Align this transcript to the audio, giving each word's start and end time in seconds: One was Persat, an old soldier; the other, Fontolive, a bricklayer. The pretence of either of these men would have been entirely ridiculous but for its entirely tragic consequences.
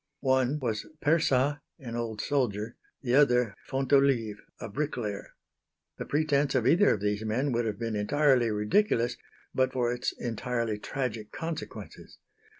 One 0.21 0.57
was 0.57 0.87
Persat, 0.99 1.59
an 1.77 1.95
old 1.95 2.21
soldier; 2.21 2.75
the 3.03 3.13
other, 3.13 3.53
Fontolive, 3.69 4.37
a 4.59 4.67
bricklayer. 4.67 5.35
The 5.99 6.05
pretence 6.05 6.55
of 6.55 6.65
either 6.65 6.91
of 6.95 7.01
these 7.01 7.23
men 7.23 7.51
would 7.51 7.65
have 7.65 7.77
been 7.77 7.95
entirely 7.95 8.49
ridiculous 8.49 9.15
but 9.53 9.71
for 9.73 9.93
its 9.93 10.11
entirely 10.13 10.79
tragic 10.79 11.31
consequences. 11.31 12.17